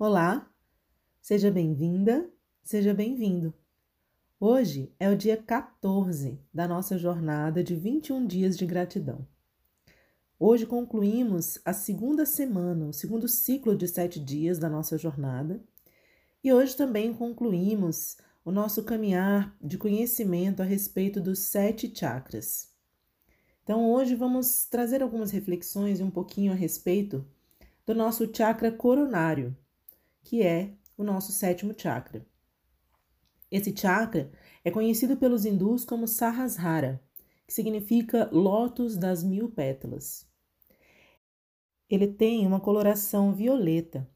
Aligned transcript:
Olá, 0.00 0.48
seja 1.20 1.50
bem-vinda, 1.50 2.30
seja 2.62 2.94
bem-vindo. 2.94 3.52
Hoje 4.38 4.94
é 4.96 5.10
o 5.10 5.16
dia 5.16 5.36
14 5.36 6.38
da 6.54 6.68
nossa 6.68 6.96
jornada 6.96 7.64
de 7.64 7.74
21 7.74 8.24
dias 8.24 8.56
de 8.56 8.64
gratidão. 8.64 9.26
Hoje 10.38 10.66
concluímos 10.66 11.60
a 11.64 11.72
segunda 11.72 12.24
semana, 12.24 12.86
o 12.86 12.92
segundo 12.92 13.26
ciclo 13.26 13.74
de 13.74 13.88
sete 13.88 14.20
dias 14.20 14.56
da 14.56 14.70
nossa 14.70 14.96
jornada, 14.96 15.60
e 16.44 16.52
hoje 16.52 16.76
também 16.76 17.12
concluímos 17.12 18.18
o 18.44 18.52
nosso 18.52 18.84
caminhar 18.84 19.52
de 19.60 19.76
conhecimento 19.76 20.62
a 20.62 20.64
respeito 20.64 21.20
dos 21.20 21.40
sete 21.40 21.92
chakras. 21.92 22.72
Então, 23.64 23.90
hoje 23.90 24.14
vamos 24.14 24.64
trazer 24.64 25.02
algumas 25.02 25.32
reflexões 25.32 25.98
e 25.98 26.04
um 26.04 26.10
pouquinho 26.10 26.52
a 26.52 26.54
respeito 26.54 27.26
do 27.84 27.96
nosso 27.96 28.32
chakra 28.32 28.70
coronário, 28.70 29.56
que 30.22 30.42
é 30.42 30.74
o 30.96 31.04
nosso 31.04 31.32
sétimo 31.32 31.74
chakra. 31.76 32.26
Esse 33.50 33.74
chakra 33.76 34.30
é 34.64 34.70
conhecido 34.70 35.16
pelos 35.16 35.44
hindus 35.44 35.84
como 35.84 36.06
Sahasrara, 36.06 37.02
que 37.46 37.54
significa 37.54 38.28
lótus 38.30 38.96
das 38.96 39.24
mil 39.24 39.48
pétalas. 39.48 40.28
Ele 41.88 42.06
tem 42.06 42.46
uma 42.46 42.60
coloração 42.60 43.34
violeta, 43.34 44.06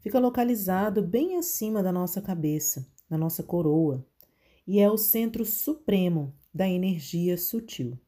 fica 0.00 0.18
localizado 0.18 1.02
bem 1.02 1.36
acima 1.36 1.82
da 1.82 1.92
nossa 1.92 2.22
cabeça, 2.22 2.86
na 3.10 3.18
nossa 3.18 3.42
coroa, 3.42 4.06
e 4.66 4.80
é 4.80 4.90
o 4.90 4.96
centro 4.96 5.44
supremo 5.44 6.34
da 6.52 6.66
energia 6.66 7.36
sutil. 7.36 7.98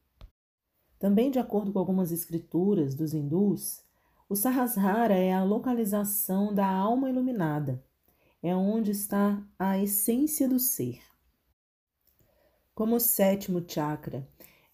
Também, 0.98 1.30
de 1.30 1.38
acordo 1.38 1.72
com 1.72 1.78
algumas 1.78 2.12
escrituras 2.12 2.94
dos 2.94 3.12
hindus, 3.12 3.82
o 4.30 4.36
Sahasrara 4.36 5.14
é 5.14 5.32
a 5.32 5.42
localização 5.42 6.54
da 6.54 6.64
alma 6.64 7.10
iluminada, 7.10 7.84
é 8.40 8.54
onde 8.54 8.92
está 8.92 9.44
a 9.58 9.76
essência 9.76 10.48
do 10.48 10.56
ser. 10.56 11.00
Como 12.72 12.94
o 12.94 13.00
sétimo 13.00 13.60
chakra 13.66 14.24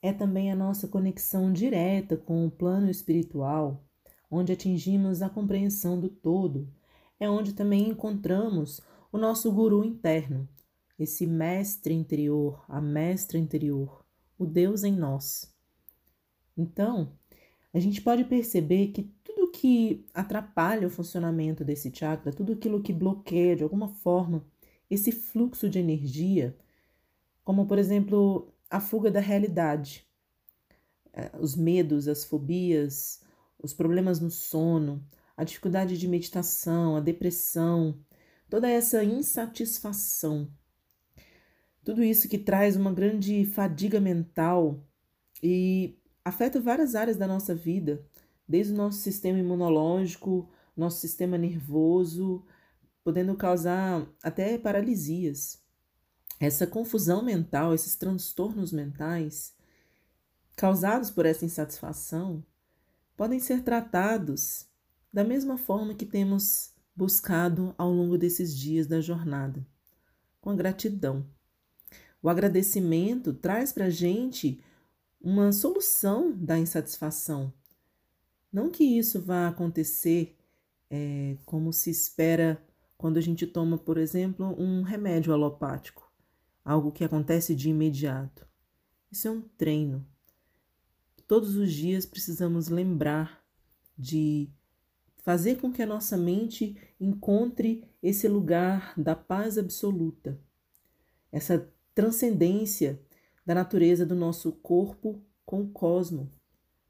é 0.03 0.13
também 0.13 0.53
a 0.53 0.55
nossa 0.55 0.87
conexão 0.87 1.51
direta 1.51 2.19
com 2.19 2.47
o 2.47 2.51
plano 2.51 2.91
espiritual, 2.91 3.83
onde 4.31 4.53
atingimos 4.53 5.23
a 5.23 5.31
compreensão 5.31 5.99
do 5.99 6.11
todo, 6.11 6.69
é 7.19 7.27
onde 7.27 7.55
também 7.55 7.89
encontramos 7.89 8.83
o 9.11 9.17
nosso 9.17 9.51
guru 9.51 9.87
interno, 9.87 10.47
esse 10.99 11.27
mestre 11.27 11.95
interior, 11.95 12.63
a 12.69 12.79
mestra 12.79 13.39
interior, 13.39 14.05
o 14.39 14.45
Deus 14.45 14.85
em 14.85 14.93
nós. 14.93 15.51
Então, 16.55 17.11
a 17.73 17.81
gente 17.81 18.03
pode 18.03 18.23
perceber 18.25 18.89
que 18.89 19.16
que 19.59 20.05
atrapalha 20.13 20.87
o 20.87 20.91
funcionamento 20.91 21.65
desse 21.65 21.91
chakra, 21.91 22.31
tudo 22.31 22.53
aquilo 22.53 22.83
que 22.83 22.93
bloqueia 22.93 23.57
de 23.57 23.63
alguma 23.63 23.89
forma 23.89 24.45
esse 24.91 25.11
fluxo 25.11 25.71
de 25.71 25.79
energia, 25.79 26.55
como 27.43 27.67
por 27.67 27.79
exemplo 27.79 28.53
a 28.69 28.81
fuga 28.81 29.11
da 29.11 29.19
realidade, 29.19 30.07
é, 31.11 31.31
os 31.41 31.57
medos, 31.57 32.07
as 32.07 32.23
fobias, 32.23 33.23
os 33.59 33.73
problemas 33.73 34.21
no 34.21 34.31
sono, 34.31 35.03
a 35.35 35.43
dificuldade 35.43 35.97
de 35.97 36.07
meditação, 36.07 36.95
a 36.95 37.01
depressão, 37.01 37.99
toda 38.51 38.69
essa 38.69 39.03
insatisfação, 39.03 40.51
tudo 41.83 42.05
isso 42.05 42.29
que 42.29 42.37
traz 42.37 42.77
uma 42.77 42.93
grande 42.93 43.47
fadiga 43.47 44.01
mental 44.01 44.87
e 45.43 45.99
afeta 46.23 46.61
várias 46.61 46.95
áreas 46.95 47.17
da 47.17 47.27
nossa 47.27 47.55
vida, 47.55 48.05
desde 48.49 48.73
o 48.73 48.77
nosso 48.77 48.99
sistema 48.99 49.39
imunológico, 49.39 50.49
nosso 50.77 51.01
sistema 51.01 51.37
nervoso, 51.39 52.45
podendo 53.03 53.35
causar 53.37 54.07
até 54.23 54.59
paralisias. 54.59 55.63
Essa 56.39 56.67
confusão 56.67 57.23
mental, 57.23 57.75
esses 57.75 57.97
transtornos 57.97 58.73
mentais 58.73 59.55
causados 60.57 61.11
por 61.11 61.27
essa 61.27 61.45
insatisfação 61.45 62.45
podem 63.17 63.39
ser 63.39 63.63
tratados 63.63 64.67
da 65.13 65.25
mesma 65.25 65.57
forma 65.57 65.95
que 65.95 66.05
temos 66.05 66.75
buscado 66.95 67.75
ao 67.77 67.93
longo 67.93 68.17
desses 68.19 68.57
dias 68.57 68.87
da 68.87 69.01
jornada, 69.01 69.67
com 70.41 70.51
a 70.51 70.55
gratidão. 70.55 71.27
O 72.23 72.29
agradecimento 72.29 73.33
traz 73.33 73.73
para 73.73 73.87
a 73.87 73.91
gente 73.91 74.61
uma 75.21 75.53
solução 75.53 76.33
da 76.33 76.59
insatisfação. 76.59 77.53
Não 78.57 78.71
que 78.71 78.85
isso 78.85 79.21
vá 79.21 79.49
acontecer 79.49 80.35
é, 80.89 81.37
como 81.45 81.75
se 81.75 81.91
espera 81.91 82.59
quando 82.97 83.19
a 83.19 83.21
gente 83.21 83.47
toma, 83.47 83.77
por 83.77 83.99
exemplo, 83.99 84.47
um 84.59 84.81
remédio 84.81 85.31
alopático, 85.31 86.11
algo 86.65 86.91
que 86.91 87.05
acontece 87.05 87.55
de 87.55 87.69
imediato. 87.69 88.49
Isso 89.13 89.29
é 89.29 89.31
um 89.31 89.43
treino. 89.43 90.07
Todos 91.29 91.55
os 91.55 91.71
dias 91.71 92.07
precisamos 92.07 92.69
lembrar 92.69 93.45
de 93.95 94.49
fazer 95.19 95.57
com 95.61 95.71
que 95.71 95.83
a 95.83 95.87
nossa 95.87 96.17
mente 96.17 96.79
encontre 96.99 97.85
esse 98.03 98.27
lugar 98.27 98.95
da 98.97 99.15
paz 99.15 99.59
absoluta, 99.59 100.41
essa 101.31 101.71
transcendência 101.95 102.99
da 103.45 103.55
natureza 103.55 104.07
do 104.07 104.15
nosso 104.15 104.51
corpo 104.51 105.23
com 105.45 105.61
o 105.61 105.69
cosmo, 105.69 106.33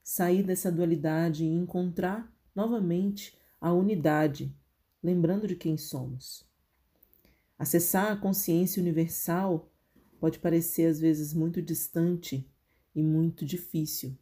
sair 0.07 0.45
dessa 0.45 0.71
dualidade 0.71 1.43
e 1.43 1.49
encontrar 1.49 2.33
novamente 2.55 3.37
a 3.61 3.73
unidade, 3.73 4.57
lembrando 5.03 5.49
de 5.49 5.57
quem 5.57 5.77
somos. 5.77 6.49
Acessar 7.59 8.13
a 8.13 8.17
consciência 8.17 8.81
universal 8.81 9.69
pode 10.21 10.39
parecer 10.39 10.87
às 10.87 11.01
vezes 11.01 11.35
muito 11.35 11.61
distante 11.61 12.49
e 12.95 13.03
muito 13.03 13.45
difícil. 13.45 14.17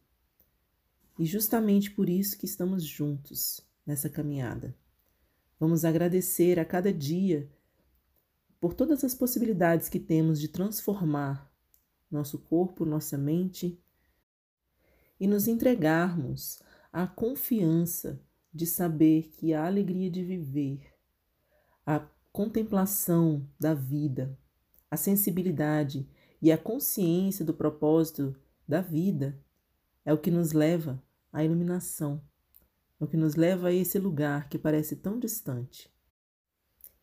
E 1.19 1.25
justamente 1.25 1.91
por 1.91 2.09
isso 2.09 2.35
que 2.39 2.47
estamos 2.47 2.83
juntos 2.83 3.61
nessa 3.85 4.09
caminhada. 4.09 4.75
Vamos 5.59 5.85
agradecer 5.85 6.59
a 6.59 6.65
cada 6.65 6.91
dia 6.91 7.47
por 8.59 8.73
todas 8.73 9.03
as 9.03 9.13
possibilidades 9.13 9.87
que 9.87 9.99
temos 9.99 10.41
de 10.41 10.47
transformar 10.47 11.53
nosso 12.09 12.39
corpo, 12.39 12.85
nossa 12.85 13.19
mente, 13.19 13.79
e 15.19 15.27
nos 15.27 15.47
entregarmos 15.47 16.61
à 16.91 17.07
confiança 17.07 18.21
de 18.53 18.65
saber 18.65 19.29
que 19.29 19.53
a 19.53 19.65
alegria 19.65 20.09
de 20.09 20.23
viver, 20.23 20.93
a 21.85 21.99
contemplação 22.31 23.47
da 23.59 23.73
vida, 23.73 24.37
a 24.89 24.97
sensibilidade 24.97 26.07
e 26.41 26.51
a 26.51 26.57
consciência 26.57 27.43
do 27.43 27.53
propósito 27.53 28.35
da 28.67 28.81
vida 28.81 29.37
é 30.05 30.13
o 30.13 30.17
que 30.17 30.31
nos 30.31 30.53
leva 30.53 31.01
à 31.31 31.43
iluminação, 31.43 32.21
é 32.99 33.03
o 33.03 33.07
que 33.07 33.17
nos 33.17 33.35
leva 33.35 33.69
a 33.69 33.73
esse 33.73 33.99
lugar 33.99 34.47
que 34.47 34.57
parece 34.57 34.95
tão 34.95 35.19
distante. 35.19 35.93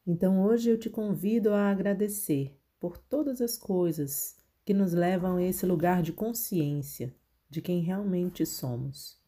Então 0.07 0.43
hoje 0.43 0.71
eu 0.71 0.79
te 0.79 0.91
convido 0.91 1.53
a 1.53 1.71
agradecer 1.71 2.59
por 2.81 2.99
todas 2.99 3.41
as 3.41 3.57
coisas 3.57 4.37
que 4.65 4.75
nos 4.75 4.93
levam 4.93 5.37
a 5.37 5.43
esse 5.43 5.67
lugar 5.67 6.03
de 6.03 6.13
consciência 6.13 7.15
de 7.53 7.61
quem 7.61 7.83
realmente 7.83 8.47
somos. 8.47 9.21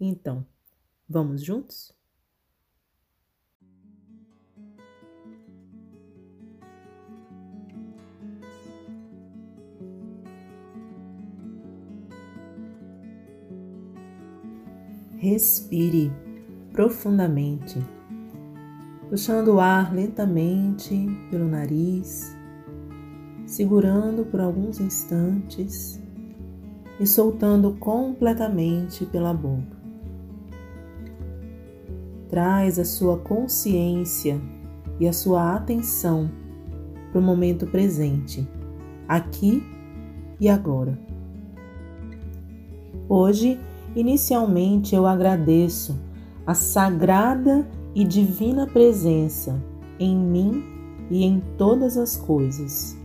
Então, 0.00 0.44
vamos 1.08 1.44
juntos? 1.44 1.96
Respire 15.16 16.10
profundamente, 16.72 17.78
puxando 19.08 19.54
o 19.54 19.60
ar 19.60 19.94
lentamente 19.94 21.06
pelo 21.30 21.46
nariz 21.46 22.36
segurando 23.48 24.26
por 24.26 24.40
alguns 24.40 24.78
instantes 24.78 26.00
e 27.00 27.06
soltando 27.06 27.72
completamente 27.72 29.06
pela 29.06 29.32
boca. 29.32 29.76
Traz 32.28 32.78
a 32.78 32.84
sua 32.84 33.18
consciência 33.18 34.40
e 35.00 35.06
a 35.08 35.12
sua 35.12 35.54
atenção 35.54 36.30
para 37.10 37.20
o 37.20 37.22
momento 37.22 37.66
presente, 37.66 38.46
aqui 39.08 39.62
e 40.38 40.48
agora. 40.48 40.98
Hoje, 43.08 43.58
inicialmente, 43.96 44.94
eu 44.94 45.06
agradeço 45.06 45.98
a 46.46 46.54
sagrada 46.54 47.66
e 47.94 48.04
divina 48.04 48.66
presença 48.66 49.62
em 49.98 50.16
mim 50.16 50.62
e 51.10 51.24
em 51.24 51.42
todas 51.56 51.96
as 51.96 52.16
coisas. 52.16 52.96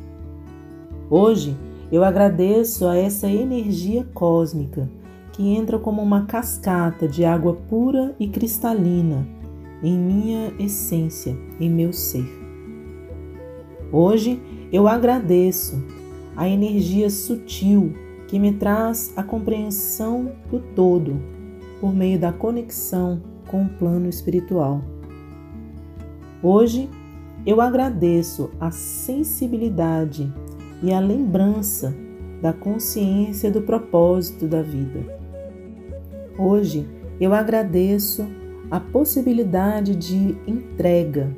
Hoje 1.10 1.56
eu 1.94 2.04
agradeço 2.04 2.88
a 2.88 2.98
essa 2.98 3.30
energia 3.30 4.04
cósmica 4.16 4.90
que 5.32 5.48
entra 5.50 5.78
como 5.78 6.02
uma 6.02 6.26
cascata 6.26 7.08
de 7.08 7.24
água 7.24 7.54
pura 7.70 8.16
e 8.20 8.28
cristalina 8.28 9.28
em 9.84 9.96
minha 9.96 10.52
essência, 10.58 11.38
em 11.60 11.70
meu 11.70 11.94
ser. 11.94 12.26
Hoje 13.92 14.42
eu 14.72 14.88
agradeço 14.88 15.84
a 16.36 16.50
energia 16.50 17.12
sutil 17.12 17.94
que 18.28 18.40
me 18.40 18.54
traz 18.54 19.14
a 19.16 19.22
compreensão 19.22 20.32
do 20.50 20.60
todo 20.76 21.22
por 21.80 21.94
meio 21.94 22.18
da 22.18 22.34
conexão 22.34 23.22
com 23.48 23.66
o 23.66 23.70
plano 23.70 24.10
espiritual. 24.10 24.82
Hoje 26.42 26.90
eu 27.46 27.62
agradeço 27.62 28.50
a 28.60 28.72
sensibilidade 28.72 30.34
e 30.84 30.92
a 30.92 31.00
lembrança 31.00 31.96
da 32.42 32.52
consciência 32.52 33.50
do 33.50 33.62
propósito 33.62 34.46
da 34.46 34.62
vida. 34.62 35.00
Hoje 36.38 36.86
eu 37.22 37.34
agradeço 37.34 38.28
a 38.70 38.82
possibilidade 38.82 39.96
de 39.96 40.38
entrega 40.46 41.34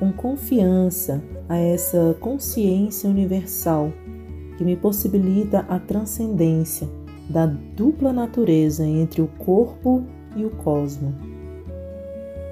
com 0.00 0.12
confiança 0.12 1.22
a 1.48 1.56
essa 1.56 2.16
consciência 2.18 3.08
universal 3.08 3.92
que 4.58 4.64
me 4.64 4.76
possibilita 4.76 5.64
a 5.68 5.78
transcendência 5.78 6.88
da 7.28 7.46
dupla 7.46 8.12
natureza 8.12 8.84
entre 8.84 9.22
o 9.22 9.28
corpo 9.38 10.02
e 10.34 10.44
o 10.44 10.50
cosmo. 10.50 11.14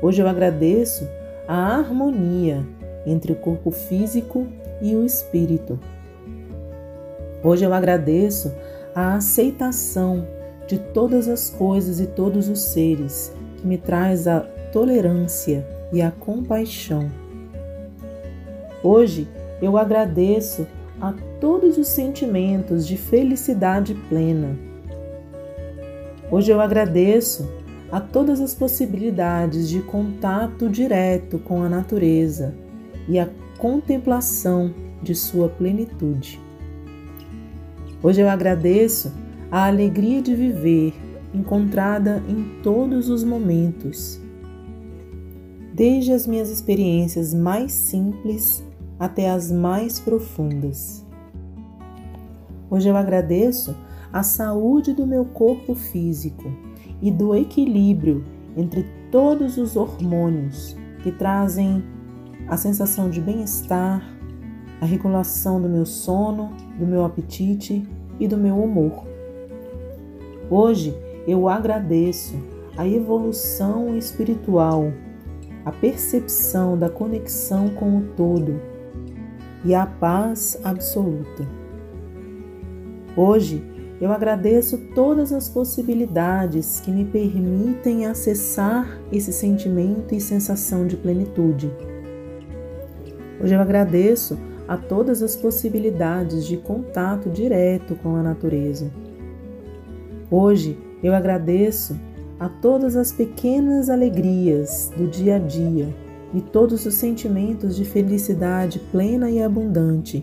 Hoje 0.01 0.23
eu 0.23 0.29
agradeço 0.29 1.05
a 1.49 1.79
harmonia 1.79 2.65
entre 3.05 3.33
o 3.33 3.37
corpo 3.37 3.73
físico 3.73 4.47
e 4.81 4.95
o 4.95 5.05
espírito. 5.05 5.81
Hoje 7.49 7.65
eu 7.65 7.73
agradeço 7.73 8.53
a 8.95 9.15
aceitação 9.15 10.29
de 10.67 10.79
todas 10.79 11.27
as 11.29 11.49
coisas 11.49 11.99
e 11.99 12.07
todos 12.07 12.47
os 12.47 12.61
seres, 12.61 13.33
que 13.57 13.67
me 13.67 13.79
traz 13.79 14.29
a 14.29 14.41
tolerância 14.71 15.67
e 15.91 16.03
a 16.03 16.11
compaixão. 16.11 17.11
Hoje 18.85 19.27
eu 19.63 19.79
agradeço 19.79 20.67
a 21.01 21.15
todos 21.41 21.79
os 21.79 21.89
sentimentos 21.89 22.87
de 22.87 22.99
felicidade 22.99 23.95
plena. 23.95 24.55
Hoje 26.31 26.53
eu 26.53 26.61
agradeço 26.61 27.51
a 27.91 27.99
todas 27.99 28.43
as 28.43 28.55
possibilidades 28.55 29.71
de 29.71 29.81
contato 29.81 30.69
direto 30.69 31.39
com 31.39 31.63
a 31.63 31.69
natureza 31.71 32.55
e 33.09 33.19
a 33.19 33.27
contemplação 33.57 34.75
de 35.03 35.15
sua 35.15 35.49
plenitude. 35.49 36.47
Hoje 38.01 38.21
eu 38.21 38.29
agradeço 38.29 39.13
a 39.51 39.67
alegria 39.67 40.23
de 40.23 40.33
viver 40.33 40.95
encontrada 41.35 42.23
em 42.29 42.63
todos 42.63 43.09
os 43.09 43.25
momentos, 43.25 44.21
desde 45.75 46.13
as 46.13 46.25
minhas 46.25 46.49
experiências 46.49 47.35
mais 47.35 47.73
simples 47.73 48.65
até 49.01 49.29
as 49.29 49.51
mais 49.51 49.99
profundas. 49.99 51.05
Hoje 52.71 52.89
eu 52.89 52.97
agradeço 52.97 53.75
a 54.13 54.23
saúde 54.23 54.95
do 54.95 55.05
meu 55.05 55.25
corpo 55.25 55.75
físico 55.75 56.53
e 57.03 57.11
do 57.11 57.35
equilíbrio 57.35 58.25
entre 58.57 58.87
todos 59.11 59.57
os 59.57 59.75
hormônios 59.75 60.77
que 61.03 61.11
trazem 61.11 61.83
a 62.49 62.57
sensação 62.57 63.11
de 63.11 63.21
bem-estar, 63.21 64.03
a 64.81 64.87
regulação 64.87 65.61
do 65.61 65.69
meu 65.69 65.85
sono, 65.85 66.53
do 66.79 66.87
meu 66.87 67.05
apetite 67.05 67.87
e 68.19 68.29
do 68.29 68.37
meu 68.37 68.57
humor. 68.57 69.05
Hoje 70.51 70.97
eu 71.27 71.49
agradeço 71.49 72.37
a 72.77 72.87
evolução 72.87 73.97
espiritual, 73.97 74.93
a 75.65 75.73
percepção 75.73 76.79
da 76.79 76.89
conexão 76.89 77.69
com 77.71 77.99
o 77.99 78.03
todo 78.17 78.61
e 79.65 79.75
a 79.75 79.85
paz 79.85 80.59
absoluta. 80.63 81.47
Hoje 83.17 83.63
eu 84.01 84.13
agradeço 84.13 84.79
todas 84.95 85.33
as 85.33 85.49
possibilidades 85.49 86.79
que 86.79 86.93
me 86.93 87.05
permitem 87.05 88.07
acessar 88.07 88.97
esse 89.11 89.33
sentimento 89.33 90.15
e 90.15 90.21
sensação 90.21 90.87
de 90.87 90.97
plenitude. 90.97 91.69
Hoje 93.41 93.55
eu 93.55 93.61
agradeço 93.61 94.39
a 94.69 94.77
todas 94.77 95.23
as 95.23 95.35
possibilidades 95.35 96.47
de 96.47 96.59
contato 96.59 97.31
direto 97.31 97.97
com 97.97 98.15
a 98.17 98.23
natureza. 98.23 98.91
Hoje 100.31 100.79
eu 101.03 101.15
agradeço 101.15 101.99
a 102.39 102.51
todas 102.51 102.95
as 102.95 103.11
pequenas 103.11 103.89
alegrias 103.89 104.93
do 104.95 105.07
dia 105.07 105.37
a 105.37 105.39
dia 105.39 105.89
e 106.35 106.43
todos 106.43 106.85
os 106.85 106.95
sentimentos 106.95 107.75
de 107.75 107.85
felicidade 107.87 108.79
plena 108.93 109.31
e 109.31 109.43
abundante. 109.43 110.23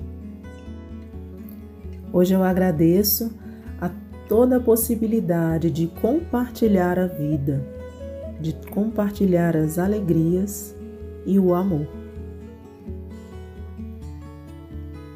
Hoje 2.13 2.35
eu 2.35 2.43
agradeço 2.43 3.35
a 3.81 3.89
toda 4.29 4.57
a 4.57 4.59
possibilidade 4.59 5.71
de 5.71 5.87
compartilhar 5.87 6.99
a 6.99 7.07
vida, 7.07 7.65
de 8.39 8.53
compartilhar 8.69 9.57
as 9.57 9.79
alegrias 9.79 10.75
e 11.25 11.39
o 11.39 11.53
amor. 11.55 12.04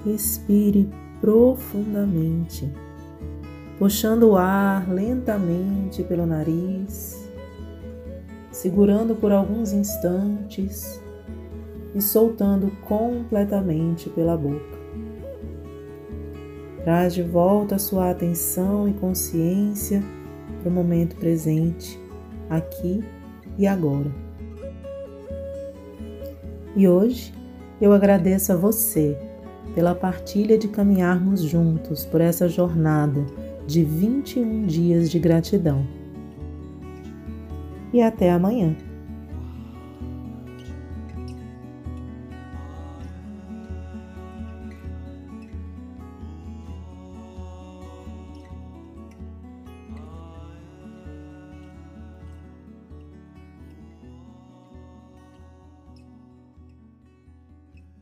Respire 0.06 0.90
profundamente, 1.20 2.72
puxando 3.78 4.30
o 4.30 4.38
ar 4.38 4.90
lentamente 4.90 6.04
pelo 6.04 6.26
nariz 6.26 7.30
segurando 8.60 9.16
por 9.16 9.32
alguns 9.32 9.72
instantes 9.72 11.02
e 11.96 12.02
soltando 12.02 12.70
completamente 12.82 14.10
pela 14.10 14.36
boca. 14.36 14.78
Traz 16.84 17.14
de 17.14 17.24
volta 17.24 17.76
a 17.76 17.80
sua 17.80 18.12
atenção 18.12 18.88
e 18.88 18.94
consciência 18.94 20.04
para 20.62 20.70
o 20.70 20.74
momento 20.74 21.16
presente, 21.16 21.98
aqui 22.50 23.02
e 23.58 23.66
agora. 23.66 24.12
E 26.76 26.86
hoje 26.86 27.34
eu 27.80 27.94
agradeço 27.94 28.52
a 28.52 28.58
você 28.58 29.18
pela 29.74 29.96
partilha 29.96 30.58
de 30.58 30.68
caminharmos 30.68 31.42
juntos 31.42 32.06
por 32.06 32.22
essa 32.22 32.48
jornada 32.48 33.26
de 33.66 33.84
21 33.84 34.66
dias 34.66 35.10
de 35.10 35.20
gratidão 35.20 35.86
e 37.94 38.02
até 38.02 38.32
amanhã. 38.32 38.76